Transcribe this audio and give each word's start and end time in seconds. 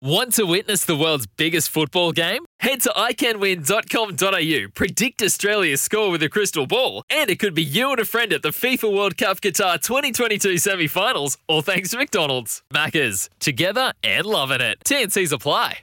Want 0.00 0.34
to 0.34 0.44
witness 0.44 0.84
the 0.84 0.94
world's 0.94 1.26
biggest 1.26 1.70
football 1.70 2.12
game? 2.12 2.44
Head 2.60 2.82
to 2.82 2.90
iCanWin.com.au, 2.90 4.68
predict 4.72 5.20
Australia's 5.20 5.80
score 5.80 6.12
with 6.12 6.22
a 6.22 6.28
crystal 6.28 6.68
ball, 6.68 7.02
and 7.10 7.28
it 7.28 7.40
could 7.40 7.52
be 7.52 7.64
you 7.64 7.90
and 7.90 7.98
a 7.98 8.04
friend 8.04 8.32
at 8.32 8.42
the 8.42 8.50
FIFA 8.50 8.94
World 8.94 9.16
Cup 9.16 9.40
Qatar 9.40 9.82
2022 9.82 10.58
semi 10.58 10.86
finals, 10.86 11.36
all 11.48 11.62
thanks 11.62 11.90
to 11.90 11.96
McDonald's. 11.96 12.62
Maccas, 12.72 13.28
together 13.40 13.92
and 14.04 14.24
loving 14.24 14.60
it. 14.60 14.78
TNC's 14.84 15.32
apply. 15.32 15.80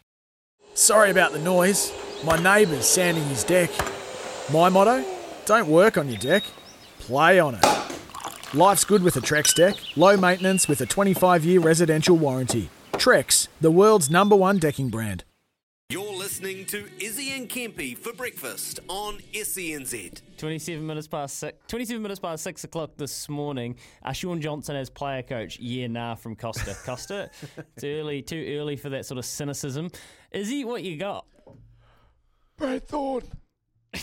Sorry 0.75 1.11
about 1.11 1.33
the 1.33 1.39
noise. 1.39 1.91
My 2.23 2.41
neighbour's 2.41 2.87
sanding 2.87 3.25
his 3.25 3.43
deck. 3.43 3.69
My 4.49 4.69
motto 4.69 5.03
don't 5.45 5.67
work 5.67 5.97
on 5.97 6.07
your 6.07 6.19
deck, 6.19 6.43
play 6.99 7.37
on 7.37 7.55
it. 7.55 7.65
Life's 8.53 8.85
good 8.85 9.03
with 9.03 9.17
a 9.17 9.21
Trex 9.21 9.53
deck, 9.53 9.75
low 9.97 10.15
maintenance 10.15 10.69
with 10.69 10.79
a 10.79 10.85
25 10.85 11.43
year 11.43 11.59
residential 11.59 12.15
warranty. 12.15 12.69
Trex, 12.97 13.47
the 13.61 13.71
world's 13.71 14.09
number 14.09 14.35
one 14.35 14.57
decking 14.57 14.89
brand. 14.89 15.23
You're 15.89 16.13
listening 16.13 16.65
to 16.67 16.89
Izzy 16.99 17.31
and 17.33 17.47
Kempy 17.47 17.95
for 17.95 18.11
breakfast 18.13 18.79
on 18.87 19.19
SENZ. 19.33 20.21
27 20.37 20.85
minutes 20.85 21.07
past 21.07 21.37
six. 21.37 21.57
27 21.67 22.01
minutes 22.01 22.19
past 22.19 22.43
six 22.43 22.63
o'clock 22.63 22.91
this 22.97 23.29
morning. 23.29 23.75
Uh, 24.01 24.11
Shaun 24.11 24.41
Johnson 24.41 24.75
as 24.75 24.89
player 24.89 25.21
coach. 25.21 25.59
Yeah, 25.59 25.87
nah, 25.87 26.15
from 26.15 26.35
Costa. 26.35 26.75
Costa, 26.85 27.29
it's 27.75 27.83
early, 27.83 28.23
too 28.23 28.57
early 28.57 28.75
for 28.77 28.89
that 28.89 29.05
sort 29.05 29.19
of 29.19 29.25
cynicism. 29.25 29.91
Izzy, 30.31 30.65
what 30.65 30.81
you 30.81 30.97
got? 30.97 31.27
Brad 32.57 32.87
Thorn. 32.87 33.23
hey, 33.93 34.01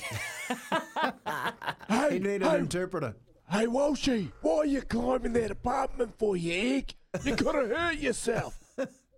He 2.10 2.18
needed 2.20 2.42
hey, 2.42 2.54
an 2.54 2.60
interpreter. 2.60 3.16
Hey, 3.50 3.66
Walshy, 3.66 4.30
why 4.42 4.58
are 4.58 4.66
you 4.66 4.82
climbing 4.82 5.32
that 5.32 5.50
apartment 5.50 6.16
for, 6.18 6.36
you 6.36 6.77
egg? 6.77 6.94
You're 7.24 7.36
going 7.36 7.68
to 7.68 7.74
hurt 7.74 7.98
yourself. 7.98 8.61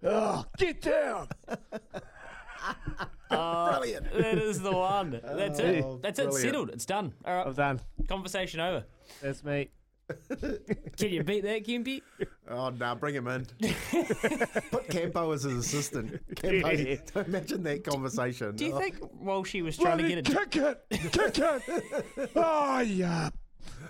Oh, 0.05 0.45
get 0.59 0.81
down. 0.83 1.29
Uh, 3.31 3.79
brilliant. 3.79 4.13
That 4.13 4.39
is 4.39 4.61
the 4.61 4.71
one. 4.73 5.21
That's 5.23 5.59
it. 5.59 5.85
Oh, 5.85 5.99
That's 6.03 6.19
it. 6.19 6.25
brilliant. 6.31 6.47
Settled. 6.47 6.71
It's 6.71 6.87
done. 6.87 7.13
All 7.25 7.35
right. 7.37 7.47
I'm 7.49 7.53
done. 7.55 7.81
Conversation 8.09 8.61
over. 8.61 8.85
That's 9.21 9.43
me. 9.43 9.71
Can 10.97 11.11
you 11.11 11.23
beat 11.25 11.43
that, 11.43 11.65
Kempy? 11.65 12.01
Oh, 12.49 12.69
no, 12.71 12.95
bring 12.95 13.15
him 13.15 13.27
in. 13.27 13.47
Put 14.71 14.89
Campo 14.89 15.33
as 15.33 15.43
his 15.43 15.57
assistant. 15.57 16.21
Campo, 16.37 17.21
imagine 17.23 17.63
that 17.65 17.83
conversation. 17.85 18.55
Do 18.55 18.67
you 18.67 18.75
Oh, 18.75 18.79
think 18.79 18.97
while 19.19 19.43
she 19.45 19.63
was 19.63 19.77
trying 19.77 19.99
to 19.99 20.09
get 20.09 20.19
a 20.19 20.23
kick 20.23 20.57
it, 20.57 20.85
kick 21.13 21.39
it. 21.39 22.31
Oh, 22.37 22.81
yeah. 22.81 23.31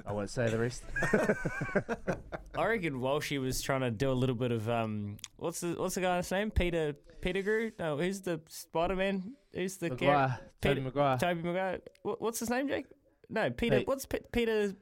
I 0.06 0.12
won't 0.12 0.30
say 0.30 0.48
the 0.48 0.58
rest. 0.58 0.82
I 2.56 2.66
reckon 2.66 3.00
while 3.00 3.20
she 3.20 3.38
was 3.38 3.62
trying 3.62 3.80
to 3.80 3.90
do 3.90 4.10
a 4.10 4.12
little 4.12 4.34
bit 4.34 4.52
of 4.52 4.68
um, 4.68 5.16
what's 5.36 5.60
the 5.60 5.68
what's 5.78 5.94
the 5.96 6.00
guy's 6.02 6.30
name? 6.30 6.50
Peter 6.50 6.94
Pettigrew? 7.20 7.70
No, 7.78 7.96
who's 7.96 8.20
the 8.20 8.40
Spider 8.48 8.96
Man? 8.96 9.34
Who's 9.52 9.76
the 9.78 9.90
Maguire. 9.90 10.08
char- 10.28 10.40
Tobey 10.60 10.74
Peter- 10.74 10.80
Maguire. 10.84 11.18
Tobey 11.18 11.42
Maguire. 11.42 11.80
What, 12.02 12.20
what's 12.20 12.38
his 12.40 12.50
name, 12.50 12.68
Jake? 12.68 12.86
No, 13.30 13.50
Peter. 13.50 13.78
Pete. 13.78 13.88
What's 13.88 14.06
Pe- 14.06 14.20
Peter? 14.32 14.74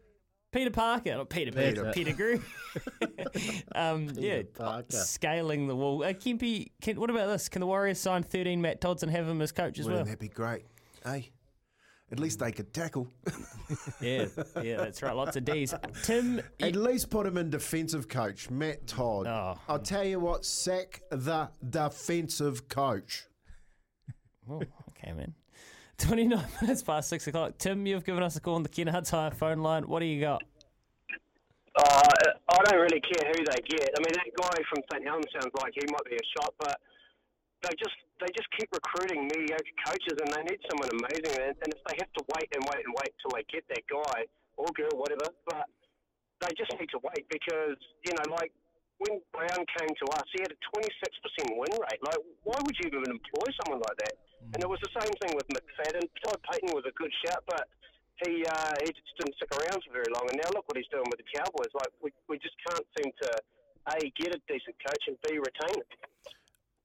Peter 0.51 0.71
Parker, 0.71 1.15
not 1.17 1.31
Peter. 1.31 1.51
That's 1.51 1.71
Peter 1.75 1.89
it. 1.89 1.95
Pettigrew. 1.95 2.41
um, 3.75 4.11
yeah, 4.17 4.43
Parker. 4.55 4.85
scaling 4.91 5.67
the 5.67 5.75
wall. 5.75 6.03
Uh, 6.05 6.09
Kempy, 6.13 6.73
can, 6.83 7.01
what 7.01 7.09
about 7.09 7.29
this? 7.29 7.49
Can 7.49 7.61
the 7.61 7.67
Warriors 7.67 7.99
sign 7.99 8.23
13 8.23 8.61
Matt 8.61 8.81
Todds 8.83 9.03
and 9.03 9.11
have 9.11 9.27
him 9.27 9.41
as 9.41 9.51
coach 9.51 9.79
as 9.79 9.87
Wouldn't 9.87 10.05
well? 10.05 10.11
that 10.13 10.19
be 10.19 10.29
great? 10.29 10.67
Hey, 11.07 11.31
at 12.13 12.21
least 12.21 12.39
they 12.39 12.53
could 12.53 12.73
tackle. 12.73 13.09
Yeah, 14.03 14.27
yeah, 14.63 14.77
that's 14.77 15.01
right. 15.01 15.15
Lots 15.15 15.37
of 15.37 15.47
D's. 15.47 15.73
Tim, 16.03 16.43
At 16.61 16.77
least 16.77 17.09
put 17.09 17.25
him 17.27 17.39
in 17.39 17.49
defensive 17.49 18.07
coach, 18.07 18.51
Matt 18.51 18.87
Todd. 18.87 19.27
Oh. 19.27 19.59
I'll 19.67 19.79
tell 19.79 20.05
you 20.05 20.21
what, 20.21 20.45
sack 20.45 21.01
the 21.11 21.49
defensive 21.67 22.69
coach. 22.69 23.25
Oh, 24.51 24.61
okay, 24.91 25.13
man. 25.13 25.35
29 25.99 26.45
minutes 26.61 26.83
past 26.83 27.09
6 27.09 27.29
o'clock. 27.29 27.57
Tim, 27.59 27.87
you've 27.87 28.05
given 28.05 28.23
us 28.23 28.37
a 28.37 28.41
call 28.41 28.57
on 28.57 28.63
the 28.63 28.69
Ken 28.69 28.89
Hutt 28.89 29.35
phone 29.37 29.61
line. 29.61 29.85
What 29.85 30.01
do 30.01 30.07
you 30.07 30.21
got? 30.21 30.43
Uh, 31.75 32.09
I 32.49 32.59
don't 32.65 32.81
really 32.81 33.01
care 33.01 33.31
who 33.31 33.45
they 33.45 33.61
get. 33.69 33.89
I 33.97 34.01
mean, 34.01 34.13
that 34.13 34.31
guy 34.37 34.63
from 34.69 34.83
St 34.93 35.07
Helens 35.07 35.27
sounds 35.33 35.53
like 35.63 35.73
he 35.75 35.87
might 35.91 36.05
be 36.11 36.17
a 36.17 36.27
shot, 36.37 36.53
but 36.59 36.79
they 37.63 37.75
just 37.79 37.97
they 38.19 38.31
just 38.35 38.51
keep 38.59 38.71
recruiting 38.71 39.27
mediocre 39.31 39.77
coaches, 39.87 40.19
and 40.19 40.29
they 40.31 40.43
need 40.47 40.61
someone 40.71 40.91
amazing. 40.95 41.35
And, 41.43 41.55
and 41.59 41.69
if 41.71 41.81
they 41.87 41.97
have 41.99 42.13
to 42.19 42.23
wait 42.35 42.49
and 42.55 42.63
wait 42.71 42.83
and 42.87 42.95
wait 43.03 43.13
till 43.23 43.33
they 43.35 43.43
get 43.51 43.67
that 43.71 43.83
guy 43.91 44.27
or 44.59 44.67
girl, 44.75 44.95
whatever, 44.99 45.31
but 45.47 45.67
they 46.43 46.51
just 46.59 46.71
need 46.79 46.91
to 46.91 47.01
wait 47.03 47.27
because 47.31 47.79
you 48.07 48.13
know, 48.15 48.27
like 48.35 48.51
when 49.03 49.19
Brown 49.35 49.63
came 49.79 49.91
to 49.91 50.07
us, 50.15 50.27
he 50.31 50.43
had 50.47 50.55
a 50.55 50.61
26% 50.79 51.59
win 51.59 51.75
rate. 51.75 52.03
Like, 52.07 52.23
why 52.47 52.59
would 52.63 52.77
you 52.79 52.87
even 52.87 53.03
employ 53.11 53.51
someone 53.59 53.83
like 53.83 53.99
that? 53.99 54.15
And 54.55 54.59
it 54.63 54.69
was 54.69 54.79
the 54.83 54.95
same 54.95 55.15
thing 55.23 55.35
with 55.35 55.47
McFadden. 55.51 56.07
Todd 56.23 56.39
Payten 56.47 56.71
was 56.75 56.87
a 56.87 56.95
good 56.95 57.11
shout, 57.27 57.43
but 57.47 57.67
he 58.27 58.47
uh, 58.47 58.75
he 58.83 58.91
just 58.95 59.15
didn't 59.19 59.35
stick 59.39 59.51
around 59.59 59.83
for 59.83 59.91
very 59.91 60.11
long. 60.15 60.27
And 60.31 60.39
now 60.39 60.51
look 60.55 60.67
what 60.71 60.79
he's 60.79 60.91
doing 60.91 61.07
with 61.11 61.19
the 61.19 61.29
Cowboys. 61.35 61.73
Like, 61.75 61.91
we, 62.03 62.11
we 62.31 62.39
just 62.39 62.55
can't 62.67 62.87
seem 62.99 63.11
to 63.23 63.31
a 63.91 63.99
get 64.15 64.31
a 64.35 64.39
decent 64.47 64.77
coach 64.79 65.05
and 65.11 65.19
b 65.27 65.39
retain 65.39 65.83
it. 65.83 65.92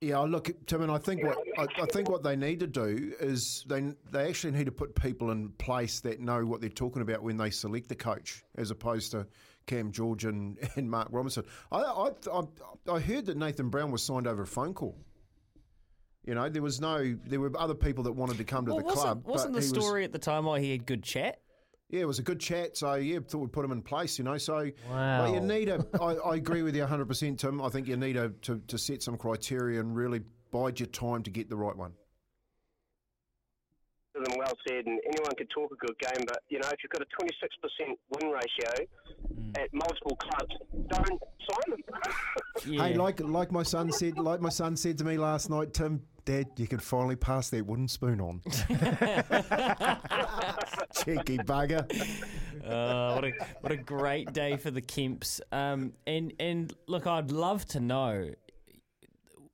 Yeah, 0.07 0.19
look, 0.19 0.50
Tim, 0.68 0.84
and 0.84 0.91
I 0.91 0.97
think 0.97 1.23
what 1.23 1.38
I, 1.57 1.68
I 1.81 1.85
think 1.88 2.09
what 2.09 2.23
they 2.23 2.35
need 2.35 2.59
to 2.62 2.68
do 2.68 3.13
is 3.19 3.66
they 3.68 3.94
they 4.12 4.28
actually 4.29 4.53
need 4.53 4.66
to 4.68 4.72
put 4.72 4.95
people 4.95 5.31
in 5.31 5.50
place 5.57 6.00
that 6.01 6.19
know 6.22 6.45
what 6.45 6.62
they're 6.62 6.69
talking 6.69 7.01
about 7.01 7.23
when 7.23 7.35
they 7.38 7.50
select 7.50 7.90
the 7.90 7.95
coach, 7.95 8.44
as 8.57 8.72
opposed 8.72 9.12
to 9.12 9.28
Cam 9.66 9.91
George 9.91 10.23
and, 10.23 10.57
and 10.75 10.90
Mark 10.90 11.09
Robinson. 11.12 11.44
I, 11.72 11.79
I 11.81 12.09
I 12.31 12.41
I 12.94 13.00
heard 13.00 13.25
that 13.25 13.35
Nathan 13.38 13.69
Brown 13.69 13.91
was 13.91 14.01
signed 14.01 14.28
over 14.28 14.44
a 14.44 14.47
phone 14.47 14.73
call. 14.73 14.95
You 16.25 16.35
know, 16.35 16.50
there 16.50 16.62
was 16.62 16.81
no, 16.81 17.18
there 17.25 17.39
were 17.39 17.51
other 17.57 17.74
people 17.74 18.03
that 18.03 18.12
wanted 18.12 18.38
to 18.38 18.44
come 18.44 18.66
to 18.66 18.72
Well, 18.72 18.79
the 18.79 18.85
wasn't, 18.85 19.01
club. 19.03 19.25
wasn't 19.25 19.53
but 19.53 19.62
the 19.62 19.66
he 19.68 19.72
was- 19.74 19.84
story 19.85 20.03
at 20.03 20.12
the 20.12 20.19
time 20.19 20.44
why 20.45 20.59
he 20.59 20.72
had 20.72 20.85
good 20.85 21.01
chat? 21.03 21.39
Yeah, 21.90 22.02
it 22.02 22.08
was 22.08 22.20
a 22.20 22.24
good 22.24 22.40
chat. 22.40 22.78
So 22.78 22.96
yeah, 22.96 23.20
thought 23.25 23.40
we'd 23.40 23.52
put 23.53 23.64
him 23.64 23.72
in 23.72 23.81
place. 23.81 24.18
You 24.18 24.25
know, 24.25 24.38
so 24.38 24.70
Wow. 24.90 25.25
but 25.25 25.34
you 25.34 25.40
need 25.40 25.70
a. 25.70 25.86
I, 26.02 26.16
I 26.16 26.36
agree 26.36 26.62
with 26.62 26.75
you 26.75 26.81
100, 26.81 27.08
percent 27.08 27.40
Tim. 27.40 27.62
I 27.62 27.70
think 27.70 27.88
you 27.88 27.98
need 27.98 28.18
a, 28.18 28.30
to 28.44 28.62
to 28.68 28.78
set 28.78 29.02
some 29.02 29.18
criteria 29.18 29.80
and 29.80 29.96
really 29.96 30.22
bide 30.52 30.80
your 30.80 30.88
time 30.88 31.24
to 31.24 31.30
get 31.30 31.50
the 31.50 31.56
right 31.56 31.75
one. 31.75 31.94
Them 34.13 34.36
well 34.36 34.54
said, 34.68 34.88
and 34.88 35.00
anyone 35.06 35.36
could 35.38 35.50
talk 35.51 35.72
a 35.72 35.75
good 35.75 35.95
game, 36.00 36.25
but 36.25 36.39
you 36.50 36.57
know, 36.57 36.68
if 36.69 36.80
you've 36.84 36.89
got 36.92 37.04
a 37.04 37.06
26% 37.22 37.95
win 38.16 38.31
ratio 38.31 38.88
mm. 39.31 39.60
at 39.60 39.72
multiple 39.72 40.18
clubs, 40.18 40.56
don't 40.88 41.22
sign 41.50 41.69
them. 41.69 41.84
Yeah. 42.66 42.88
Hey, 42.88 42.95
like 42.95 43.19
like 43.19 43.51
my 43.51 43.62
son 43.62 43.92
said, 43.92 44.18
like 44.18 44.42
my 44.42 44.50
son 44.50 44.75
said 44.75 44.98
to 44.98 45.04
me 45.04 45.18
last 45.18 45.51
night, 45.51 45.75
Tim, 45.75 46.01
Dad, 46.25 46.48
you 46.57 46.66
can 46.66 46.80
finally 46.80 47.16
pass 47.16 47.51
that 47.51 47.63
wooden 47.63 47.88
spoon 47.88 48.19
on. 48.19 48.42
Cheeky 51.07 51.38
bugger. 51.38 51.89
Uh, 52.65 53.13
what 53.13 53.24
a 53.24 53.31
what 53.62 53.71
a 53.71 53.77
great 53.77 54.33
day 54.33 54.57
for 54.57 54.71
the 54.71 54.81
Kemps. 54.81 55.39
Um, 55.54 55.94
and 56.06 56.33
and 56.38 56.74
look, 56.88 57.07
I'd 57.07 57.31
love 57.31 57.65
to 57.68 57.80
know. 57.80 58.31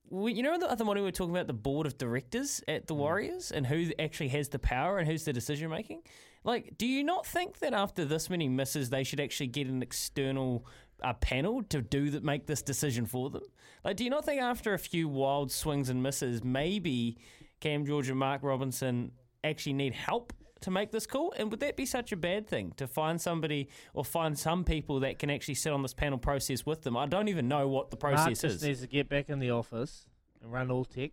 We, 0.09 0.33
you 0.33 0.41
know, 0.41 0.57
the 0.57 0.69
other 0.69 0.83
morning 0.83 1.03
we 1.03 1.07
were 1.07 1.11
talking 1.11 1.35
about 1.35 1.47
the 1.47 1.53
board 1.53 1.85
of 1.85 1.97
directors 1.97 2.63
at 2.67 2.87
the 2.87 2.95
Warriors 2.95 3.51
and 3.51 3.67
who 3.67 3.91
actually 3.99 4.29
has 4.29 4.49
the 4.49 4.59
power 4.59 4.97
and 4.97 5.07
who's 5.07 5.25
the 5.25 5.33
decision 5.33 5.69
making. 5.69 6.01
Like, 6.43 6.77
do 6.77 6.87
you 6.87 7.03
not 7.03 7.25
think 7.25 7.59
that 7.59 7.73
after 7.73 8.03
this 8.03 8.29
many 8.29 8.49
misses, 8.49 8.89
they 8.89 9.03
should 9.03 9.19
actually 9.19 9.47
get 9.47 9.67
an 9.67 9.81
external 9.83 10.65
a 11.01 11.13
panel 11.13 11.61
to 11.63 11.81
do 11.81 12.09
that, 12.11 12.23
make 12.23 12.47
this 12.47 12.61
decision 12.61 13.05
for 13.05 13.29
them? 13.29 13.43
Like, 13.83 13.97
do 13.97 14.03
you 14.03 14.09
not 14.09 14.25
think 14.25 14.41
after 14.41 14.73
a 14.73 14.79
few 14.79 15.07
wild 15.07 15.51
swings 15.51 15.89
and 15.89 16.01
misses, 16.01 16.43
maybe 16.43 17.17
Cam 17.59 17.85
George 17.85 18.09
and 18.09 18.17
Mark 18.17 18.41
Robinson 18.41 19.11
actually 19.43 19.73
need 19.73 19.93
help 19.93 20.33
to 20.63 20.71
make 20.71 20.91
this 20.91 21.05
call? 21.05 21.33
And 21.37 21.51
would 21.51 21.59
that 21.61 21.77
be 21.77 21.85
such 21.85 22.11
a 22.11 22.17
bad 22.17 22.47
thing 22.47 22.73
to 22.77 22.87
find 22.87 23.21
somebody 23.21 23.69
or 23.93 24.03
find 24.03 24.37
some 24.37 24.63
people 24.63 24.99
that 25.01 25.19
can 25.19 25.29
actually 25.29 25.55
sit 25.55 25.71
on 25.71 25.81
this 25.81 25.93
panel 25.93 26.17
process 26.17 26.65
with 26.65 26.81
them? 26.81 26.97
I 26.97 27.05
don't 27.05 27.27
even 27.27 27.47
know 27.47 27.67
what 27.67 27.91
the 27.91 27.97
Mark 28.01 28.15
process 28.15 28.41
just 28.41 28.55
is. 28.57 28.63
needs 28.63 28.81
to 28.81 28.87
get 28.87 29.07
back 29.09 29.29
in 29.29 29.39
the 29.39 29.51
office 29.51 30.07
and 30.41 30.51
run 30.51 30.69
Autex, 30.69 31.11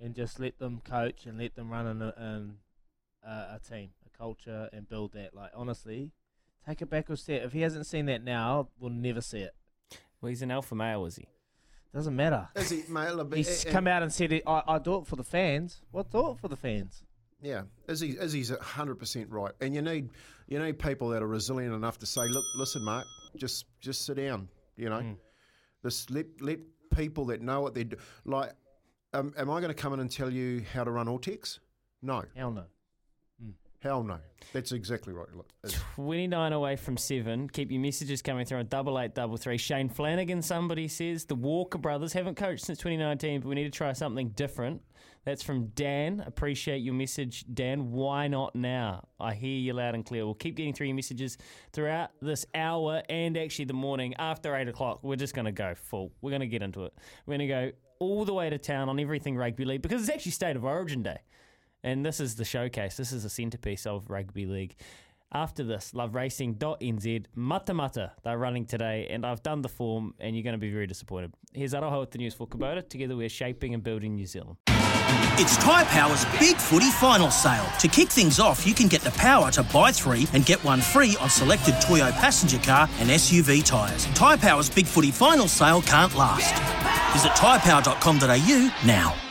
and 0.00 0.14
just 0.14 0.40
let 0.40 0.58
them 0.58 0.80
coach 0.84 1.26
and 1.26 1.38
let 1.38 1.54
them 1.54 1.70
run 1.70 1.86
in 1.86 2.02
a, 2.02 2.14
in 2.18 2.54
a, 3.24 3.30
a 3.56 3.60
team, 3.68 3.90
a 4.06 4.16
culture, 4.16 4.68
and 4.72 4.88
build 4.88 5.12
that. 5.12 5.34
Like 5.34 5.50
honestly, 5.54 6.12
take 6.66 6.80
a 6.80 6.86
backward 6.86 7.18
step. 7.18 7.44
If 7.44 7.52
he 7.52 7.60
hasn't 7.60 7.86
seen 7.86 8.06
that 8.06 8.24
now, 8.24 8.68
we'll 8.78 8.90
never 8.90 9.20
see 9.20 9.40
it. 9.40 9.54
Well, 10.20 10.30
he's 10.30 10.42
an 10.42 10.50
alpha 10.50 10.74
male, 10.74 11.06
is 11.06 11.16
he? 11.16 11.28
Doesn't 11.94 12.14
matter. 12.14 12.48
Is 12.54 12.70
he 12.70 12.82
male? 12.88 13.26
He's 13.34 13.64
come 13.64 13.86
out 13.86 14.02
and 14.02 14.12
said, 14.12 14.42
I, 14.46 14.62
"I 14.68 14.78
do 14.78 14.96
it 14.96 15.06
for 15.06 15.16
the 15.16 15.24
fans." 15.24 15.80
What 15.90 16.10
do 16.10 16.30
it 16.30 16.38
for 16.38 16.48
the 16.48 16.56
fans? 16.56 17.02
Yeah, 17.40 17.62
Izzy, 17.88 18.16
Izzy's 18.20 18.50
hundred 18.50 18.96
percent 18.96 19.30
right, 19.30 19.52
and 19.60 19.74
you 19.74 19.82
need 19.82 20.10
you 20.48 20.58
need 20.58 20.78
people 20.78 21.08
that 21.10 21.22
are 21.22 21.28
resilient 21.28 21.72
enough 21.74 21.98
to 21.98 22.06
say, 22.06 22.22
look, 22.28 22.44
listen, 22.56 22.84
Mark, 22.84 23.06
just 23.36 23.66
just 23.80 24.04
sit 24.04 24.16
down. 24.16 24.48
You 24.76 24.90
know, 24.90 25.16
just 25.82 26.10
let 26.10 26.26
let 26.40 26.58
people 26.94 27.26
that 27.26 27.40
know 27.42 27.60
what 27.60 27.74
they 27.74 27.84
do. 27.84 27.96
Like, 28.24 28.52
um, 29.12 29.32
am 29.36 29.50
I 29.50 29.60
going 29.60 29.74
to 29.74 29.80
come 29.80 29.92
in 29.92 30.00
and 30.00 30.10
tell 30.10 30.30
you 30.30 30.64
how 30.72 30.84
to 30.84 30.90
run 30.90 31.06
Autex? 31.06 31.58
No, 32.02 32.24
Hell 32.34 32.50
no. 32.50 32.64
Hell 33.80 34.02
no. 34.02 34.18
That's 34.52 34.72
exactly 34.72 35.12
right. 35.12 35.26
Look, 35.34 35.48
Izzy. 35.64 35.76
29 35.94 36.52
away 36.52 36.76
from 36.76 36.96
seven. 36.96 37.48
Keep 37.48 37.70
your 37.70 37.80
messages 37.80 38.22
coming 38.22 38.46
through 38.46 38.58
on 38.58 38.66
double 38.68 38.98
eight 38.98 39.14
double 39.14 39.36
three. 39.36 39.58
Shane 39.58 39.88
Flanagan, 39.88 40.42
somebody 40.42 40.88
says 40.88 41.24
the 41.24 41.34
Walker 41.34 41.78
brothers 41.78 42.12
haven't 42.12 42.36
coached 42.36 42.64
since 42.64 42.78
2019, 42.78 43.40
but 43.40 43.48
we 43.48 43.54
need 43.54 43.64
to 43.64 43.70
try 43.70 43.92
something 43.92 44.30
different. 44.30 44.82
That's 45.24 45.42
from 45.42 45.66
Dan. 45.74 46.22
Appreciate 46.26 46.78
your 46.78 46.94
message, 46.94 47.44
Dan. 47.52 47.90
Why 47.90 48.28
not 48.28 48.54
now? 48.54 49.08
I 49.20 49.34
hear 49.34 49.58
you 49.58 49.74
loud 49.74 49.94
and 49.94 50.04
clear. 50.04 50.24
We'll 50.24 50.34
keep 50.34 50.56
getting 50.56 50.72
through 50.72 50.86
your 50.86 50.96
messages 50.96 51.36
throughout 51.72 52.10
this 52.22 52.46
hour 52.54 53.02
and 53.10 53.36
actually 53.36 53.66
the 53.66 53.74
morning 53.74 54.14
after 54.18 54.56
eight 54.56 54.68
o'clock. 54.68 55.00
We're 55.02 55.16
just 55.16 55.34
going 55.34 55.44
to 55.44 55.52
go 55.52 55.74
full. 55.74 56.12
We're 56.22 56.30
going 56.30 56.40
to 56.40 56.46
get 56.46 56.62
into 56.62 56.84
it. 56.86 56.94
We're 57.26 57.36
going 57.36 57.48
to 57.48 57.54
go 57.54 57.70
all 57.98 58.24
the 58.24 58.32
way 58.32 58.48
to 58.48 58.56
town 58.56 58.88
on 58.88 58.98
everything 58.98 59.36
rugby 59.36 59.64
league 59.66 59.82
because 59.82 60.00
it's 60.00 60.10
actually 60.10 60.32
State 60.32 60.56
of 60.56 60.64
Origin 60.64 61.02
Day. 61.02 61.18
And 61.88 62.04
this 62.04 62.20
is 62.20 62.34
the 62.34 62.44
showcase. 62.44 62.98
This 62.98 63.12
is 63.12 63.22
the 63.22 63.30
centrepiece 63.30 63.86
of 63.86 64.10
rugby 64.10 64.44
league. 64.44 64.76
After 65.32 65.64
this, 65.64 65.92
loveracing.nz, 65.94 67.24
Mata 67.34 67.72
Mata, 67.72 68.12
they're 68.22 68.36
running 68.36 68.66
today, 68.66 69.06
and 69.10 69.24
I've 69.24 69.42
done 69.42 69.62
the 69.62 69.70
form, 69.70 70.12
and 70.20 70.36
you're 70.36 70.42
going 70.42 70.52
to 70.52 70.58
be 70.58 70.70
very 70.70 70.86
disappointed. 70.86 71.32
Here's 71.54 71.72
Aroha 71.72 72.00
with 72.00 72.10
the 72.10 72.18
news 72.18 72.34
for 72.34 72.46
Kubota. 72.46 72.86
Together, 72.86 73.16
we're 73.16 73.30
shaping 73.30 73.72
and 73.72 73.82
building 73.82 74.16
New 74.16 74.26
Zealand. 74.26 74.56
It's 75.40 75.56
Tyre 75.56 75.86
Power's 75.86 76.26
Big 76.38 76.56
Footy 76.56 76.90
Final 76.90 77.30
Sale. 77.30 77.66
To 77.80 77.88
kick 77.88 78.10
things 78.10 78.38
off, 78.38 78.66
you 78.66 78.74
can 78.74 78.88
get 78.88 79.00
the 79.00 79.12
power 79.12 79.50
to 79.52 79.62
buy 79.62 79.90
three 79.90 80.26
and 80.34 80.44
get 80.44 80.62
one 80.64 80.82
free 80.82 81.16
on 81.22 81.30
selected 81.30 81.74
Toyo 81.80 82.10
passenger 82.12 82.58
car 82.58 82.86
and 82.98 83.08
SUV 83.08 83.64
tyres. 83.64 84.04
Tyre 84.14 84.36
Power's 84.36 84.68
Big 84.68 84.86
Footy 84.86 85.10
Final 85.10 85.48
Sale 85.48 85.80
can't 85.82 86.14
last. 86.14 86.54
Visit 87.14 87.32
tyrepower.com.au 87.32 88.86
now. 88.86 89.27